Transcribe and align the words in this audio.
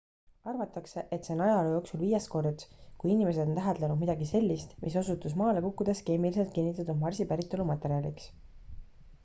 arvatakse 0.51 1.01
et 1.17 1.27
see 1.27 1.33
on 1.33 1.41
ajaloo 1.47 1.73
jooksul 1.73 2.01
viies 2.05 2.25
kord 2.35 2.63
kui 3.03 3.11
inimesed 3.15 3.43
on 3.51 3.59
täheldanud 3.59 4.01
midagi 4.05 4.29
sellist 4.31 4.73
mis 4.85 4.97
osutus 5.03 5.35
maale 5.43 5.63
kukkudes 5.67 6.01
keemiliselt 6.09 6.55
kinnitatud 6.57 7.03
marsi 7.05 7.29
päritolu 7.33 7.69
materjaliks 7.73 8.31